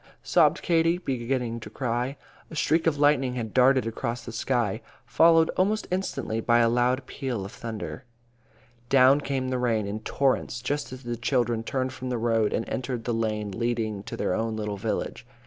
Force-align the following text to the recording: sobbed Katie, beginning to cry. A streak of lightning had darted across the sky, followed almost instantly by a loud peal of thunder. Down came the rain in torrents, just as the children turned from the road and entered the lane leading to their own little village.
sobbed 0.23 0.63
Katie, 0.63 0.97
beginning 0.97 1.59
to 1.59 1.69
cry. 1.69 2.17
A 2.49 2.55
streak 2.55 2.87
of 2.87 2.97
lightning 2.97 3.35
had 3.35 3.53
darted 3.53 3.85
across 3.85 4.25
the 4.25 4.31
sky, 4.31 4.81
followed 5.05 5.51
almost 5.51 5.87
instantly 5.91 6.41
by 6.41 6.57
a 6.57 6.69
loud 6.69 7.05
peal 7.05 7.45
of 7.45 7.51
thunder. 7.51 8.03
Down 8.89 9.21
came 9.21 9.49
the 9.49 9.59
rain 9.59 9.85
in 9.85 9.99
torrents, 9.99 10.59
just 10.63 10.91
as 10.91 11.03
the 11.03 11.17
children 11.17 11.61
turned 11.63 11.93
from 11.93 12.09
the 12.09 12.17
road 12.17 12.51
and 12.51 12.67
entered 12.67 13.03
the 13.03 13.13
lane 13.13 13.51
leading 13.51 14.01
to 14.05 14.17
their 14.17 14.33
own 14.33 14.55
little 14.55 14.75
village. 14.75 15.23